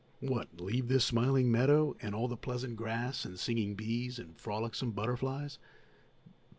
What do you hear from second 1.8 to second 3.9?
and all the pleasant grass and singing